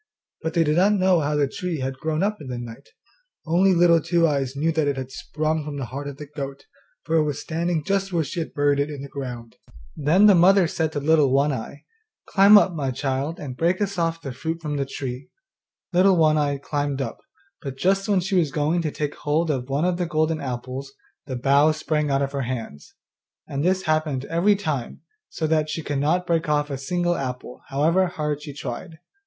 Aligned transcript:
But 0.41 0.55
they 0.55 0.63
did 0.63 0.77
not 0.77 0.93
know 0.93 1.19
how 1.19 1.35
the 1.35 1.47
tree 1.47 1.77
had 1.79 1.99
grown 1.99 2.23
up 2.23 2.41
in 2.41 2.47
the 2.47 2.57
night; 2.57 2.89
only 3.45 3.75
Little 3.75 4.01
Two 4.01 4.27
eyes 4.27 4.55
knew 4.55 4.71
that 4.71 4.87
it 4.87 4.97
had 4.97 5.11
sprung 5.11 5.63
from 5.63 5.77
the 5.77 5.85
heart 5.85 6.07
of 6.07 6.17
the 6.17 6.25
goat, 6.25 6.65
for 7.03 7.17
it 7.17 7.23
was 7.23 7.39
standing 7.39 7.83
just 7.83 8.11
where 8.11 8.23
she 8.23 8.39
had 8.39 8.55
buried 8.55 8.79
it 8.79 8.89
in 8.89 9.03
the 9.03 9.07
ground. 9.07 9.57
Then 9.95 10.25
the 10.25 10.33
mother 10.33 10.67
said 10.67 10.91
to 10.93 10.99
Little 10.99 11.31
One 11.31 11.53
eye, 11.53 11.83
'Climb 12.25 12.57
up, 12.57 12.73
my 12.73 12.89
child, 12.89 13.39
and 13.39 13.55
break 13.55 13.79
us 13.79 13.99
off 13.99 14.19
the 14.19 14.31
fruit 14.33 14.59
from 14.59 14.77
the 14.77 14.87
tree.' 14.87 15.29
Little 15.93 16.17
One 16.17 16.35
eye 16.35 16.57
climbed 16.57 16.99
up, 16.99 17.19
but 17.61 17.77
just 17.77 18.09
when 18.09 18.21
she 18.21 18.33
was 18.35 18.51
going 18.51 18.81
to 18.81 18.89
take 18.89 19.13
hold 19.17 19.51
of 19.51 19.69
one 19.69 19.85
of 19.85 19.97
the 19.97 20.07
golden 20.07 20.41
apples 20.41 20.93
the 21.27 21.35
bough 21.35 21.73
sprang 21.73 22.09
out 22.09 22.23
of 22.23 22.31
her 22.31 22.41
hands; 22.41 22.95
and 23.47 23.63
this 23.63 23.83
happened 23.83 24.25
every 24.25 24.55
time, 24.55 25.01
so 25.29 25.45
that 25.45 25.69
she 25.69 25.83
could 25.83 25.99
not 25.99 26.25
break 26.25 26.49
off 26.49 26.71
a 26.71 26.77
single 26.79 27.13
apple, 27.15 27.61
however 27.67 28.07
hard 28.07 28.41
she 28.41 28.51
tried. 28.51 28.97